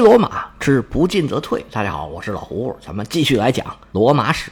[0.00, 1.64] 罗马之不进则退。
[1.70, 4.50] 大家好，我是老胡，咱们继续来讲罗马史。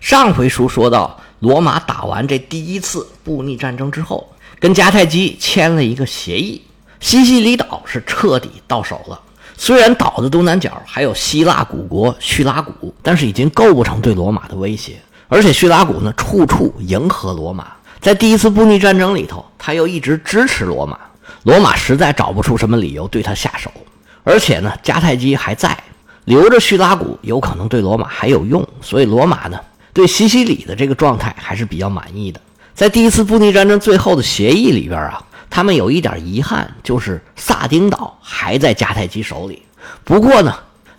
[0.00, 4.28] 上回书说到，罗马打完这第一次布匿战争之后，
[4.58, 6.62] 跟迦太基签了一个协议，
[7.00, 9.20] 西西里岛是彻底到手了。
[9.56, 14.98] 虽然岛的东南角还有希腊古国叙拉古，但是已经构不成对罗马的威胁。
[15.28, 20.98] 而且叙拉古呢，处处迎合罗马，在第一次布匿战争里头，他又一直支持罗马。
[21.42, 23.70] 罗马实在找不出什么理由对他下手，
[24.28, 25.78] 而且呢，迦太基还在，
[26.24, 29.56] 留着叙拉古有可能对罗马还有用，所以罗马呢
[29.92, 32.40] 对西西里的这个状态还是比较满意的。
[32.74, 39.62] 在第一次布匿战争最后的协议里边啊，他们有一点遗憾，就是萨丁岛还在迦太基手里。
[40.02, 40.52] 不过呢，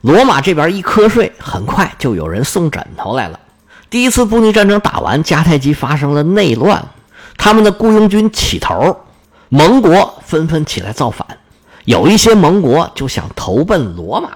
[0.03, 3.37] 罗马这边一瞌睡，很快就有人送枕头来了。
[3.89, 6.81] 第一次布匿战争打完，迦太基发生了内乱，
[7.37, 8.97] 他们的雇佣军起头。
[9.49, 11.25] 盟国纷纷起来造反，
[11.87, 14.31] 有一些盟国就想投奔罗马，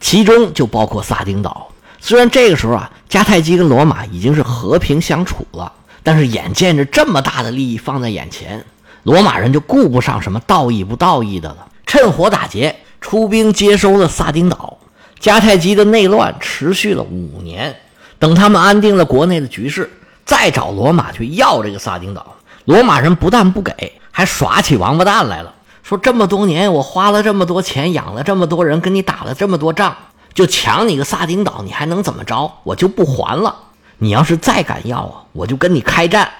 [0.00, 1.66] 其中就包括萨丁岛。
[1.98, 8.62] 虽然这个时候啊，迦太基跟罗马已经是和平相处了，但是眼见着这么大的利益放在眼前，
[9.04, 14.76] 罗马人就顾不上什么道义不道义的了，趁火打劫，出兵接收了萨丁岛。
[15.18, 17.74] 迦太基的内乱持续了五年，
[18.18, 19.90] 等他们安定了国内的局势，
[20.26, 23.72] 再找罗马去要这个萨丁岛，罗马人不但不给。
[24.12, 29.96] 还耍起王八蛋来了，说这么多年我花了这么多钱养了这么多人，跟你打了这么多仗，
[30.34, 32.52] 就抢你个萨丁岛，你还能怎么着？
[32.62, 33.56] 我就不还了。
[33.98, 36.30] 你要是再敢要啊，我就跟你开战。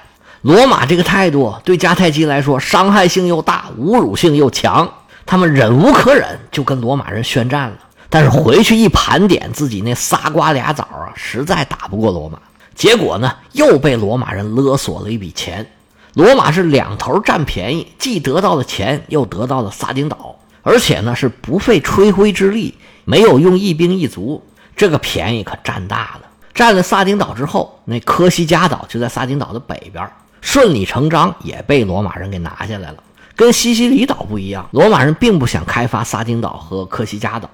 [0.43, 4.91] 罗马这个态度对迦太基来说伤害性又大，侮辱性又强，
[5.27, 7.77] 他们忍无可忍，就跟罗马人宣战了。
[8.09, 12.39] 但是回去一盘点自己那仨瓜俩枣啊，实在打不过罗马，
[12.75, 15.71] 结果呢又被罗马人勒索了一笔钱。
[16.15, 24.43] 罗马是两头占便宜，既得到了钱，又得到了萨丁岛，而且呢是不费吹灰之力，没有用一兵一卒，
[24.75, 26.29] 这个便宜可占大了。
[26.53, 32.97] 占了萨丁岛之后，那科西嘉岛就在萨丁岛的北边，顺理成章也被罗马人给拿下来了。
[33.37, 37.49] 跟西西里岛不一样，罗马人并不想开发萨丁岛和科西嘉岛，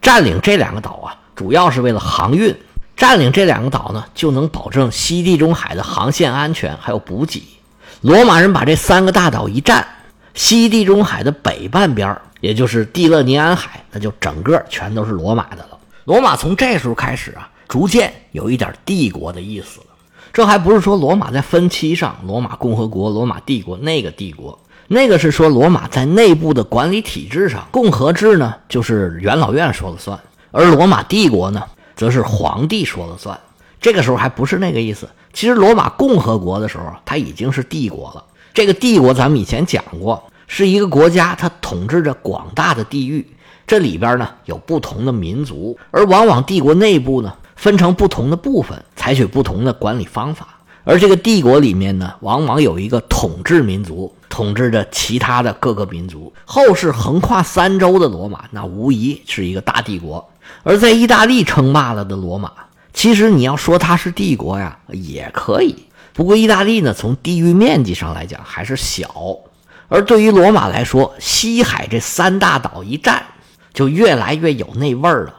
[0.00, 2.56] 占领这两个岛啊，主要是为了航运。
[2.96, 7.57] 占领这两个岛呢，就能保证西地中海的航线安全，还有补给。
[8.00, 9.86] 罗马人把这三个大岛一占，
[10.34, 15.78] 西地中海的北半边也就是蒂勒尼安海，那就整个全都是罗马的了。
[16.04, 19.86] 罗马从这时候开始啊，逐渐有一点帝国的意思了。
[20.32, 24.56] 这还不是说罗马在分期上，罗马共和国、罗马帝国那个帝国，
[24.86, 30.16] 那个是说罗马在内部的管理体制上，共和制呢就是元老院说了算，
[30.52, 31.64] 而罗马帝国呢，
[31.96, 33.36] 则是皇帝说了算。
[33.80, 35.08] 这个时候还不是那个意思。
[35.38, 38.24] 其实罗马共和国的时候，它已经是帝国了。
[38.52, 43.24] 这个帝国咱们以前讲过，是一个国家，它统治着广大的地域，
[43.64, 50.48] 这里边呢有不同的民族，而往往帝国内部呢分成不同的部分，采取不同的管理方法。
[50.82, 56.32] 而这个帝国里面呢，往往有一个统治民族，统治着其他的各个民族。
[56.44, 60.28] 后世横跨三洲的罗马，那无疑是一个大帝国。
[60.64, 62.50] 而在意大利称霸了的罗马。
[62.98, 65.84] 其实你要说它是帝国呀，也可以。
[66.12, 69.36] 不过意大利呢，从地域面积上来讲还是小，
[69.86, 73.24] 而对于罗马来说，西海这三大岛一占，
[73.72, 75.34] 就越来越有那味儿了。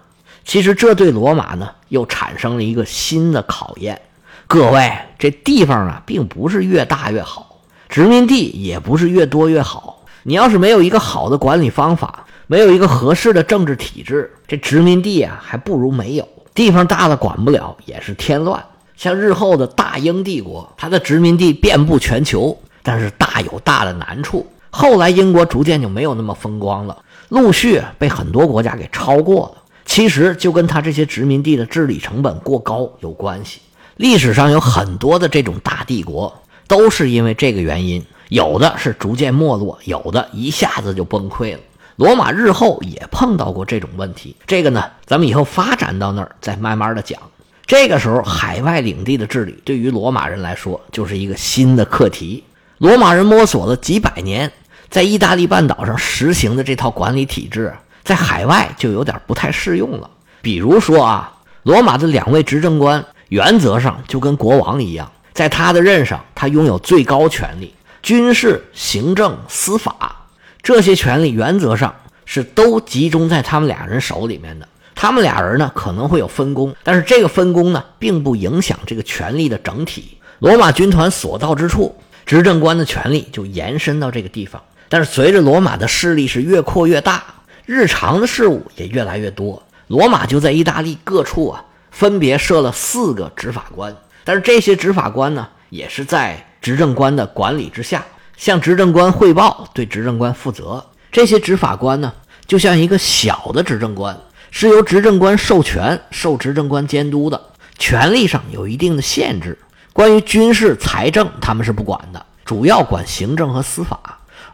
[0.45, 3.99] 其实这对罗马呢，又产生了一个新的考验。
[4.47, 7.57] 各位，这地方啊，并不是越大越好，
[7.89, 10.05] 殖民地也不是越多越好。
[10.23, 16.25] 你要是没有一个好的管理方法，没有一个合适的政治体制，这殖民地啊，还不如没有。
[16.59, 18.61] 地方大了管不了也是添乱。
[18.97, 24.45] 像日后的大英帝国，它的殖民地遍布全球，但是大有大的难处。
[24.69, 26.97] 后来英国逐渐就没有那么风光了，
[27.29, 29.63] 陆续被很多国家给超过了。
[29.85, 33.61] 其实就跟他这些殖民地的治理成本过高有关系。
[33.95, 41.59] 历史上有很多的这种大帝国，都是因为这个原因，有的是逐渐没落，有的一下子就崩溃了。
[41.99, 47.19] 罗马日后也碰到过这种问题，这个呢，咱们以后发展到那儿再慢慢的讲。
[47.65, 52.41] 这个时候，海外领地的治理对于罗马人来说就是一个新的课题。
[52.77, 54.49] 罗马人摸索了几百年，
[54.89, 57.73] 在意大利半岛上实行的这套管理体制，
[58.05, 60.09] 在海外就有点不太适用了。
[60.41, 61.29] 比如说啊，
[61.63, 70.15] 罗马的两位执政官原则上就跟国王一样，在他的任上，他拥有最高权力，军事、行政、司法。
[70.61, 71.95] 这些权利原则上
[72.25, 74.67] 是都集中在他们俩人手里面的。
[74.95, 80.17] 他们俩人呢可能会有分工，但是这个分工呢并不影响这个权力的整体。
[80.39, 81.95] 罗马军团所到之处，
[82.25, 84.61] 执政官的权力就延伸到这个地方。
[84.89, 87.23] 但是随着罗马的势力是越扩越大，
[87.65, 89.61] 日常的事务也越来越多。
[89.87, 98.05] 罗马就在意大利各处啊，分别设了四个执法官，但是这些执法官呢，也是在执政官的管理之下，
[98.39, 100.81] 向执政官汇报，对执政官负责。
[101.11, 102.13] 这些执法官呢，
[102.47, 104.17] 就像一个小的执政官，
[104.49, 107.39] 是由执政官授权、受执政官监督的，
[107.77, 109.57] 权力上有一定的限制。
[109.91, 113.99] 关于军事、财政，他们是不管的，主要管行政和司法，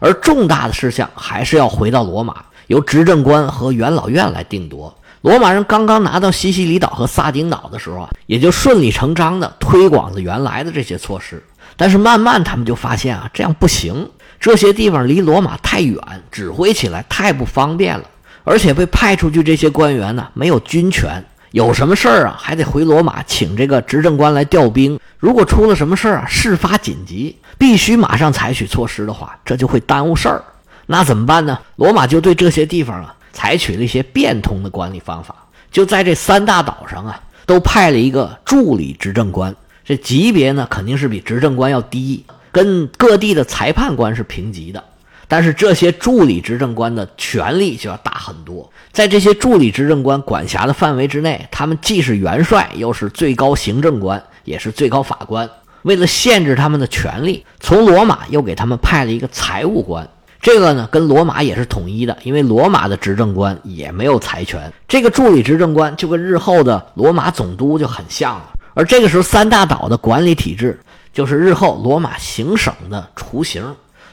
[0.00, 4.92] 而重大的事项还是要回到罗马，由执政官和元老院来定夺。
[5.20, 11.40] 罗马人刚刚拿到西西里岛和萨丁岛的时候啊，也就顺理成章地推广了原来的这些措施。
[11.76, 14.08] 但是慢慢他们就发现啊，这样不行，
[14.40, 15.98] 这些地方离罗马太远，
[16.30, 18.04] 指挥起来太不方便了，
[18.44, 24.98] 而且被派出去这些官员呢，没有军权，有什么事儿啊，还得回罗马请这个执政官来调兵。
[25.18, 30.42] 如果出了什么事儿啊，事发紧急，必须马上采取措施的话，这就会耽误事儿。
[30.86, 31.58] 那怎么办呢？
[31.76, 33.12] 罗马就对这些地方啊。
[33.32, 35.36] 采取了一些变通的管理方法，
[35.70, 39.54] 就在这三大岛上啊，都派了一个助理执政官。
[39.86, 44.82] 这级别呢，肯定是比执政官要低，跟各地的裁判官是平级的。
[45.28, 48.68] 但是这些助理执政官的权力就要大很多。
[48.90, 55.48] 在这些助理执政官管辖的范围之内，他们既是元帅，又是最高行政官，也是最高法官。
[55.82, 60.08] 为了限制他们的权力，从罗马又给他们派了一个财务官。
[60.40, 64.72] 这个呢，跟罗马也是统一的，因为罗马的执政官也没有财权。
[64.88, 68.50] 这个助理执政官就跟日后的罗马总督就很像了。
[68.76, 70.78] 而这个时候，三大岛的管理体制
[71.10, 73.64] 就是日后罗马行省的雏形。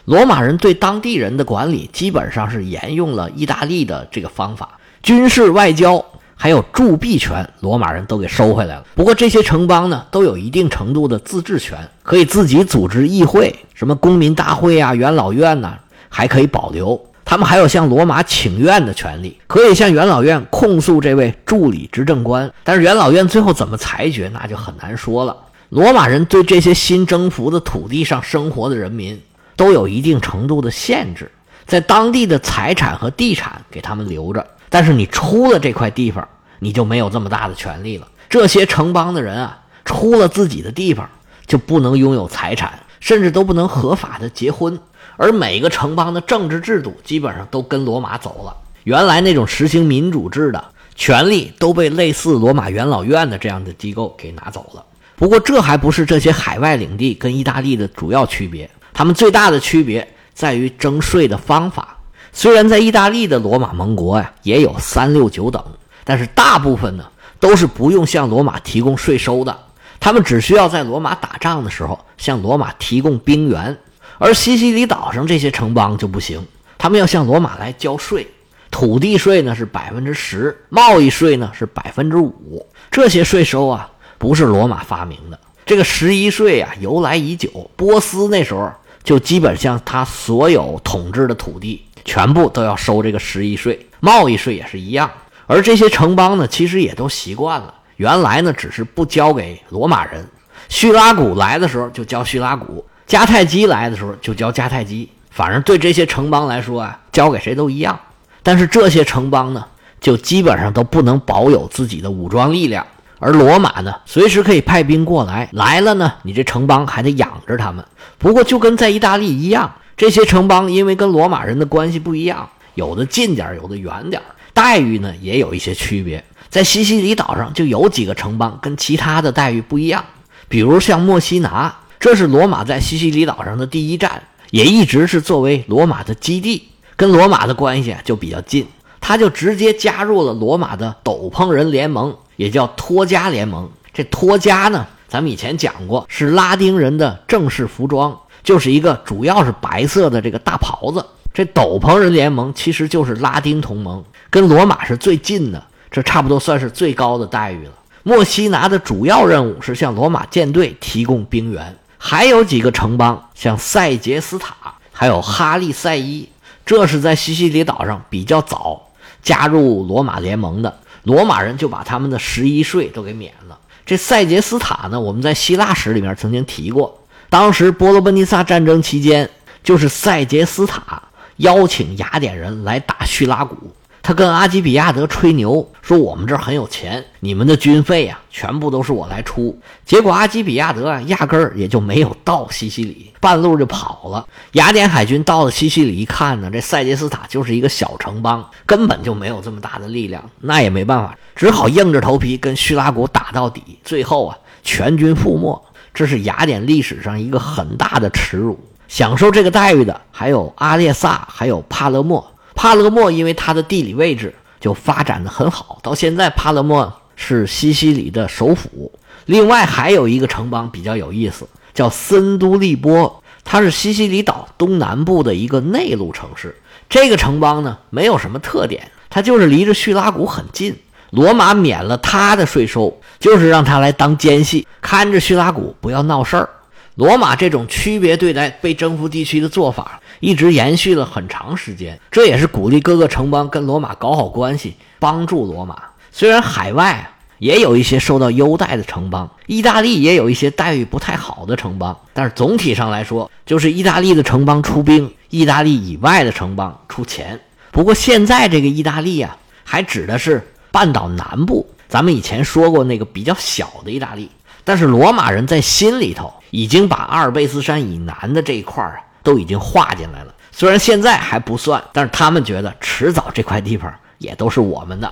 [0.05, 8.85] 罗马人对当地人的管理基本上是沿用了意大利的这个方法，军事、外交还有铸币权，罗马人都给收回来了。
[8.95, 15.77] 不过这些城邦呢，都有一定程度的自治权，可以自己组织议会，什么公民大会啊、元老院呐。
[16.15, 22.51] 还可以保留，他们还有向罗马请愿的权利，可以向元老院控诉这位助理执政官。
[22.63, 25.35] 但是元老院最后怎么裁决，那就很难说了。
[25.69, 29.19] 罗马人对这些新征服的土地上生活的人民
[29.55, 31.31] 都有一定程度的限制，
[31.65, 36.27] 在当地的财产和地产给他们留着，但是你出了这块地方，
[36.59, 38.07] 你就没有这么大的权利了。
[38.29, 41.09] 这些城邦的人啊，出了自己的地方
[41.47, 44.77] 就不能拥有财产，甚至都不能合法的结婚。
[45.17, 50.63] 而每个城邦的政治制度基本上都跟罗马走了，原来那种实行民主制的
[50.95, 54.83] 权力都被类似罗马元老院的这样的机构给拿走了。
[55.15, 61.97] 不过这还不是这些海外领地跟意大利的主要区别，他们最大的区别在于征税的方法。
[62.31, 65.63] 虽然在意大利的罗马盟国呀也有三六九等，
[66.03, 67.05] 但是大部分呢
[67.39, 69.55] 都是不用向罗马提供税收的，
[69.99, 73.77] 他们只需要在罗马打仗的时候向罗马提供兵员。
[74.23, 76.47] 而西西里岛上这些城邦就不行，
[76.77, 78.25] 他们要向罗马来交税，
[78.71, 82.65] 土地税呢是百分之十，贸易税呢是百分之五。
[82.89, 87.69] 这些税收啊不是罗马发明的，这个十一税啊由来已久。
[87.75, 88.71] 波斯那时候
[89.03, 95.11] 就基本上他所有统治的土地全部都要收这个十一税，贸易税也是一样。
[95.47, 100.25] 而这些城邦呢其实也都习惯了，原来呢只是不交给罗马人，
[100.69, 102.85] 叙拉古来的时候就交叙拉古。
[103.13, 107.99] 迦太基来的时候就交迦太基，反正对这些城邦来说啊，交给谁都一样。
[108.41, 109.63] 但是这些城邦呢，
[110.01, 112.83] 就基本上都不能保有自己的武装力量，
[113.19, 115.47] 而罗马呢，随时可以派兵过来。
[115.51, 117.85] 来了呢，你这城邦还得养着他们。
[118.17, 124.19] 不过就跟在意大利一样，这些城邦因为跟罗马人的关系不一样，有的近点有的远点
[124.55, 126.23] 待遇呢也有一些区别。
[126.49, 130.03] 在西西里岛上就有几个城邦跟其他的待遇不一样，
[130.47, 131.75] 比如像墨西拿。
[132.03, 136.67] 这是罗马在西西里岛上的第一站，也一直是作为罗马的基地，
[136.97, 138.67] 跟罗马的关系就比较近。
[138.99, 143.71] 他就直接加入了罗马的斗篷人联盟，也叫托加联盟。
[143.93, 151.05] 这托加呢，咱们以前讲过，是拉丁人的正式服装，就是一个主要是白色的这个大袍子。
[151.33, 157.71] 这斗篷人联盟其实就是拉丁同盟，跟罗马是最近的，这差不多算是最高的待遇了。
[158.03, 161.73] 墨西拿的主要任务是向罗马舰队提供兵员。
[162.05, 164.53] 还有几个城邦，像塞杰斯塔，
[164.91, 166.27] 还有哈利塞伊，
[166.65, 168.89] 这是在西西里岛上比较早
[169.21, 170.79] 加入罗马联盟的。
[171.03, 173.57] 罗马人就把他们的十一税都给免了。
[173.85, 179.29] 这塞杰斯塔呢，我们在希腊史里面曾经提过，当时波罗奔尼撒战争期间，
[179.63, 181.01] 就是塞杰斯塔
[181.37, 183.73] 邀请雅典人来打叙拉古，
[184.05, 194.27] 他跟阿基比亚德吹牛说：“我们这儿很有钱，你们的军费呀，全部都是我来出。”结果阿基比亚德啊，压根儿也就没有到西西里，半路就跑了。
[194.51, 203.79] 雅典海军到了西西里一看呢，这塞杰斯塔就是一个小城邦，根本就没有这么大的力量，那也没办法，只好硬着头皮跟叙拉古打到底。
[203.85, 205.63] 最后啊，全军覆没。
[205.93, 208.59] 这是雅典历史上一个很大的耻辱。
[208.89, 212.32] 享受这个待遇的还有阿列萨，还有帕勒莫。
[212.55, 218.91] 帕勒莫因为它的地理位置就发展的很好，到现在帕勒莫是西西里的首府。
[219.25, 226.55] 另外还有一个城邦比较有意思，叫森都利波，它是西西里岛东南部的一个内陆城市。
[226.89, 230.75] 这个城邦呢没有什么特点，它就是离着叙拉古很近，
[231.11, 236.49] 罗马免了他的税收，就是让他来当奸细，看着叙拉古不要闹事儿。
[236.95, 241.99] 罗马这种区别对待被征服地区的做法，一直延续了很长时间。
[242.11, 245.81] 这也是鼓励各个城邦跟罗马搞好关系，帮助罗马。
[246.11, 257.39] 虽然海外也有一些受到优待的城邦，意大利也有一些待遇不太好的城邦，但是总体上来说，就是意大利的城邦出兵，意大利以外的城邦出钱。
[257.71, 261.67] 不过现在这个意大利啊，还指的是半岛南部。
[261.89, 264.29] 咱们以前说过那个比较小的意大利。
[264.63, 275.11] 但是罗马人在心里头已经把阿尔卑斯山以南的这一块啊都已经划进来了，虽然现在还不算，但是他们觉得迟早这块地方也都是我们的。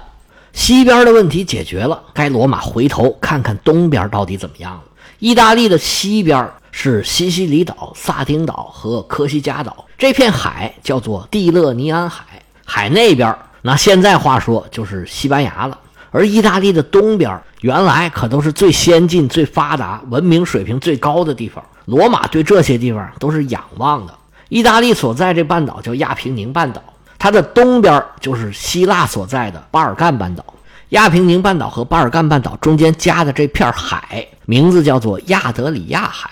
[0.54, 4.82] 西边的问题解决了，该罗马回头看看东边到底怎么样了。
[5.20, 15.80] 意大利的西边是西西里岛、萨丁岛和科西嘉岛，这片海叫做蒂勒尼安海，海那边拿现在话说就是西班牙了。
[16.12, 24.14] 而意大利的东边原来可都是最先进、最发达、文明水平最高的地方，罗马对这些地方都是仰望的。
[24.48, 26.82] 意大利所在这半岛叫亚平宁半岛，
[27.20, 30.42] 它的东边就是希腊所在的巴尔干半岛。
[30.90, 36.30] 亚平宁半岛和巴尔干半岛中间夹的这片海，名字叫做亚德里亚海。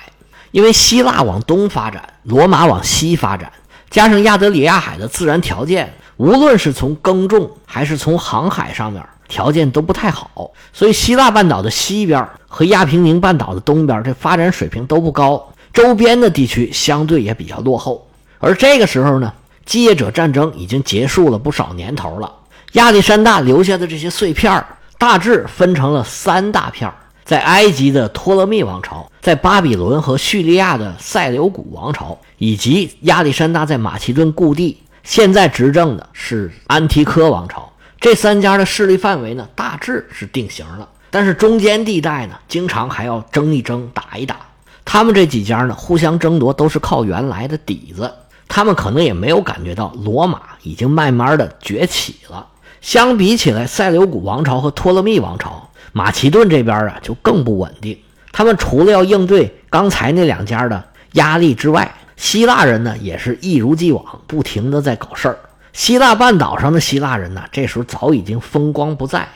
[0.52, 3.52] 因为希腊往东发展，罗马往西发展，
[3.90, 9.06] 加上亚德里亚海的自然条件，无论是从耕种还是从航海上面。
[9.30, 18.06] 条件都不太好，所以希腊半岛的西边和亚平宁半岛的东边，这发展水平都不高，周边的地区相对也比较落后。
[18.40, 19.32] 而这个时候呢，
[19.66, 22.34] 继业者战争已经结束了不少年头了，
[22.74, 24.66] 亚历山大留下的这些碎片
[24.98, 26.92] 大致分成了三大片
[27.24, 37.69] 在埃及的托勒密王朝，在巴比伦和叙利亚的塞琉古王朝，以及亚历山大在马其顿故地，现在执政的是安提柯王朝。
[38.00, 44.38] 这三家的势力范围呢，大致是定型了，但是中间地带呢，经常还要争一争、打一打。
[44.86, 48.10] 他们这几家呢，互相争夺都是靠原来的底子，
[48.48, 52.48] 他们可能也没有感觉到罗马已经慢慢的崛起了。
[52.80, 58.00] 相比起来，塞琉古王朝和托勒密王朝，马其顿这边啊就更不稳定。
[58.32, 60.82] 他们除了要应对刚才那两家的
[61.14, 65.38] 压力之外，希腊人呢也是一如既往，不停的在搞事儿。
[65.74, 69.28] 希腊半岛上的希腊人呢，这时候早已经风光不再，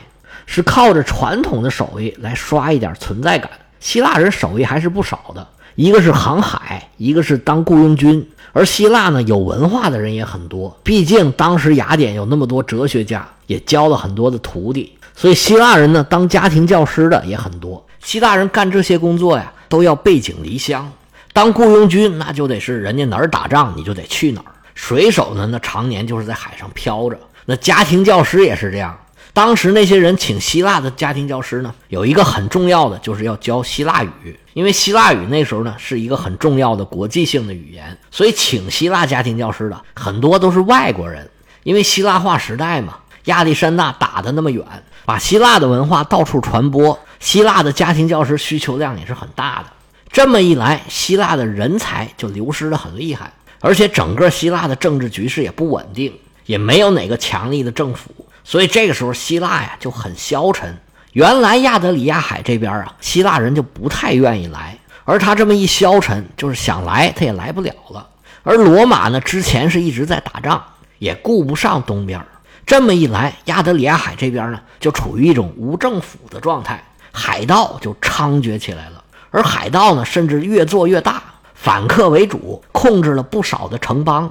[0.46, 3.50] 是靠着传统的手艺来刷一点存在感。
[3.80, 8.26] 希腊人手艺还是不少的，一个是航海，一个是当雇佣军。
[8.52, 17.84] 而希腊呢，有文化的人也很多，毕竟当时雅典有那么多哲学家，也教了很多的徒弟，所以希腊人呢，当家庭教师的也很多。
[18.00, 20.90] 希腊人干这些工作呀，都要背井离乡，
[21.32, 24.53] 当雇佣军那就得是人家哪儿打仗，你就得去哪儿。
[24.74, 27.18] 水手呢，那常年就是在海上漂着。
[27.46, 28.98] 那家庭教师也是这样。
[29.32, 41.28] 当时那些人请希腊的家庭教师呢，有一个很重要的，就是要教希腊语，因为希腊语那时候呢是一个很重要的国际性的语言，所以请希腊家庭教师的很多都是外国人。
[41.64, 44.64] 因为希腊化时代嘛，亚历山大打的那么远，
[45.04, 49.72] 把希腊的文化到处传播，希腊的家庭教师需求量也是很大的。
[50.12, 53.32] 这么一来，希腊的人才就流失的很厉害。
[53.64, 56.12] 而且整个希腊的政治局势也不稳定，
[56.44, 58.10] 也没有哪个强力的政府，
[58.44, 60.76] 所以这个时候希腊呀就很消沉。
[61.12, 68.06] 原来亚德里亚海这边啊，希腊人就不太愿意来，而他这么一消沉，就是想来他也来不了了。
[68.42, 70.62] 而罗马呢，之前是一直在打仗，
[70.98, 72.22] 也顾不上东边。
[72.66, 79.02] 这么一来，亚德里亚海这边呢，就处于一种无政府的状态，海盗就猖獗起来了。
[79.30, 81.22] 而海盗呢，甚至越做越大。
[81.64, 84.30] 反客为主，控制了不少的城邦。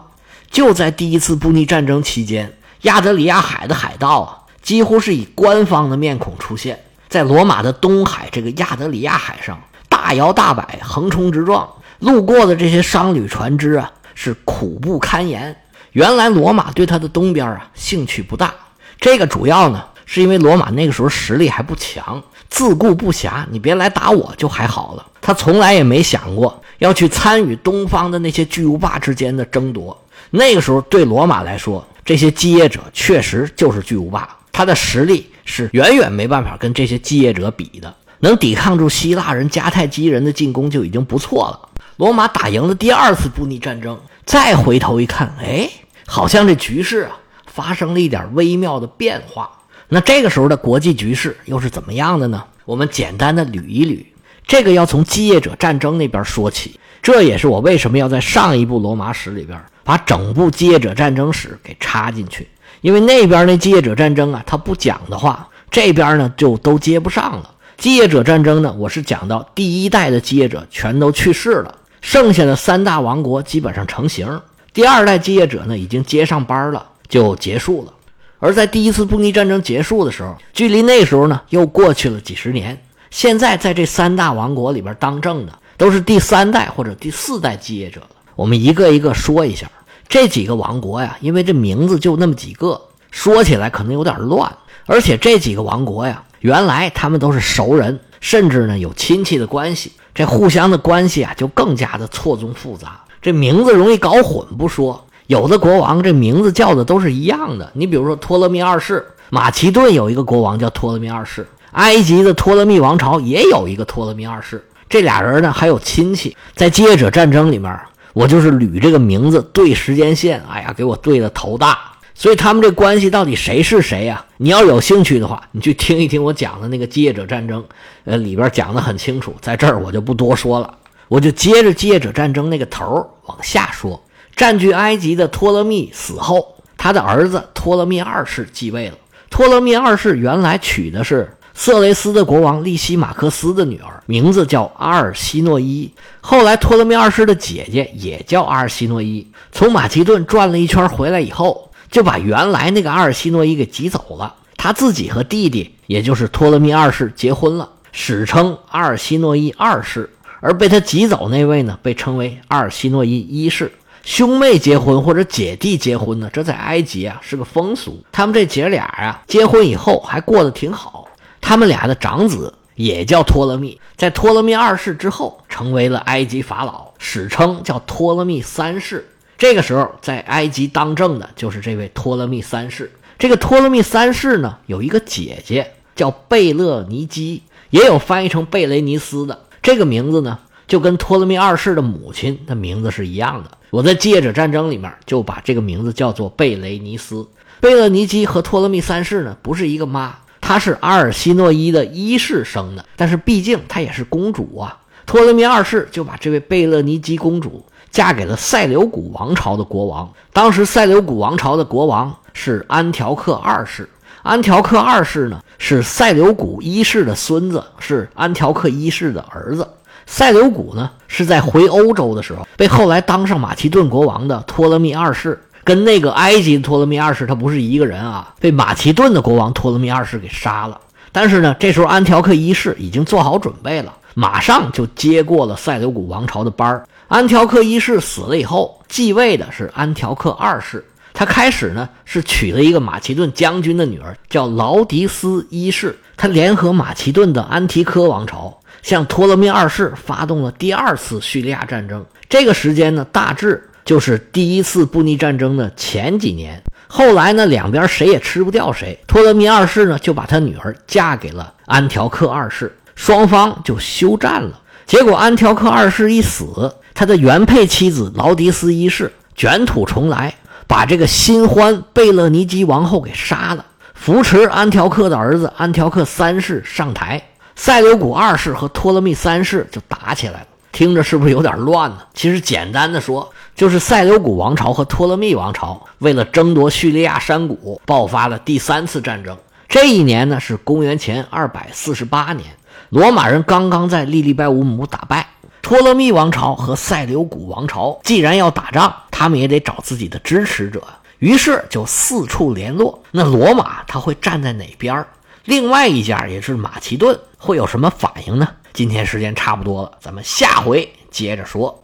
[0.51, 9.59] 就在第一次布匿战争期间，亚得里亚海的海盗啊，几乎是以官方的面孔出现在罗马的东海这个亚得里亚海上，
[9.89, 11.67] 大摇大摆，横冲直撞。
[11.97, 15.55] 路过的这些商旅船只啊，是苦不堪言。
[15.93, 18.53] 原来罗马对它的东边啊兴趣不大，
[18.99, 25.03] 这个主要呢，是因为罗马那个时候实力还不强，自顾不暇，你别来打我就还好了。
[25.19, 29.97] 他从来也没想过要去参与东方的那些巨无霸之间的争夺。
[30.31, 37.95] 那个时候对罗马来说，这些基业者确实就是巨无霸，他的实力是远远没办法跟这些基业者比的。
[38.19, 41.69] 能抵抗住希腊人、迦太基人的进攻就已经不错了。
[41.95, 45.69] 罗马打赢了第二次布匿战争，再回头一看，哎，
[46.05, 49.49] 好像这局势啊发生了一点微妙的变化。
[49.87, 52.43] 那这个时候的国际局势又是怎么样的呢？
[52.65, 54.03] 我们简单的捋一捋。
[54.45, 62.47] 这个要从基业者战争那边说起，这也是我为什么要在上一部罗马史里边把整部基业者战争史给插进去，
[62.81, 67.49] 因为那边那基业者战争啊，他不讲的话，这边呢就都接不上了。
[67.77, 74.41] 基业者战争呢，我是讲到第一代的基业者全都去世了，剩下的三大王国基本上成型。
[74.73, 77.93] 第二代基业者呢，已经接上班了，就结束了。
[78.39, 82.79] 而在第一次布匿战争结束的时候，距离那时候呢，又过去了几十年。
[83.13, 88.07] 现在在这三大王国里边当政的，都是第三代或者第四代继业者了。
[88.35, 89.69] 我们一个一个说一下
[90.09, 94.51] 这几个王国呀，因为这名字就那么几个，说起来可能有点乱。
[94.87, 96.23] 而且这几个王国呀。
[96.39, 102.99] 原来他们都是熟人，甚至呢有亲戚的关系，这互相的关系啊就更加的错综复杂。
[103.21, 107.71] 这名字容易搞混不说，有的国王这名字叫的都是一样的。
[107.75, 114.63] 你比如说托勒密二世，马其顿有一个国王叫托勒密二世，埃及的托勒密王朝也有一个托勒密二世。
[114.89, 117.79] 这俩人呢还有亲戚，在接业者战争里面，
[118.13, 121.77] 我就是捋这个名字对时间线，哎呀，给我对的头大。
[122.15, 124.23] 所以他们这关系到底谁是谁呀？
[124.37, 127.65] 你要有兴趣的话，你去听一听我讲的那个基业者战争，
[128.05, 129.35] 呃，里边讲的很清楚。
[129.41, 130.77] 在这儿我就不多说了，
[131.07, 132.85] 我就接着基业者战争那个头
[133.25, 133.99] 往下说。
[134.35, 138.95] 占据埃及的托勒密死后，他的儿子托勒密二世继位了。
[139.31, 145.91] 托勒密二世原来娶的是色雷斯的国王利西马克斯的女儿，名字叫阿尔西诺伊。
[146.21, 151.69] 后来托勒密二世的姐姐也叫阿尔西诺伊，从马其顿转了一圈回来以后。
[151.91, 160.09] 就把原来那个阿尔西诺伊给挤走了，他自己和弟弟，也就是托勒密二世结婚了，史称阿尔西诺伊二世。
[160.39, 163.71] 而被他挤走那位呢，被称为阿尔西诺伊一世。
[164.03, 168.03] 兄妹结婚或者姐弟结婚呢，这在埃及啊是个风俗。
[168.11, 171.07] 他们这姐俩啊，结婚以后还过得挺好。
[171.45, 179.05] 他们俩的长子也叫托勒密，在托勒密二世之后，成为了埃及法老，史称叫托勒密三世。
[179.37, 182.89] 这个时候，在埃及当政的就是这位托勒密三世。
[183.19, 189.45] 这个托勒密三世呢，有一个姐姐叫贝勒尼基，也有翻译成贝雷尼斯的。
[189.61, 193.51] 这个名字呢，就跟托勒密二世的母亲的名字是一样的。
[193.69, 197.27] 我在借者战争里面就把这个名字叫做贝雷尼斯。
[197.59, 204.77] 贝勒尼基和托勒密三世呢，不是一个妈，她是阿尔西诺伊的一世生的，但是毕竟她也是公主啊。
[205.05, 207.65] 托勒密二世就把这位贝勒尼基公主。
[207.91, 210.11] 嫁给了塞琉古王朝的国王。
[210.31, 213.87] 当时塞琉古王朝的国王是安条克二世。
[214.23, 219.67] 安条克二世呢是塞琉古一世的孙子，是安条克一世的儿子。
[220.07, 230.79] 塞琉古呢是在回欧洲的时候，被后来当上马其顿国王的托勒密二世跟那个埃及托勒密二世他不是一个人啊，被马其顿的国王托勒密二世给杀了。
[231.11, 236.85] 但是呢，这时候安条克一世已经做好准备了，马上就接过了塞琉古王朝的班儿。
[237.07, 240.83] 安条克一世死了以后，继位的是安条克二世。
[241.13, 245.95] 他开始呢是娶了一个马其顿将军的女儿，叫劳迪斯一世。
[246.17, 252.03] 他联合马其顿的安提柯王朝，向托勒密二世发动了第二次叙利亚战争。
[252.27, 256.61] 这个时间呢，大致就是第一次布匿战争的前几年。
[256.87, 258.97] 后来呢，两边谁也吃不掉谁。
[259.07, 264.59] 托勒密二世呢就把他女儿嫁给了安条克二世，双方就休战了。
[264.85, 266.75] 结果安条克二世一死。
[266.95, 270.35] 他的原配妻子劳迪斯一世卷土重来，
[270.67, 273.65] 把这个新欢贝勒尼基王后给杀了，
[273.95, 277.19] 扶持安条克的儿子安条克三世上台，
[277.55, 280.47] 塞琉古二世和托勒密三世就打起来了。
[280.73, 281.99] 听着是不是有点乱呢？
[282.15, 289.37] 其实简单的说，就是塞琉古王朝和托勒密王朝为了争夺叙利亚山谷，爆发了第三次战争。
[289.69, 292.49] 这一年呢是公元前二百四十八年，
[292.89, 295.27] 罗马人刚刚在利利拜乌姆打败。
[295.61, 300.83] 托勒密王朝和塞琉古王朝既然要打仗，他们也得找自己的支持者，
[301.19, 303.01] 于是就四处联络。
[303.11, 305.07] 那罗马他会站在哪边儿？
[305.45, 308.47] 另外一家也是马其顿会有什么反应呢？
[308.71, 311.79] 今天时间差不多了，咱们下回接着说。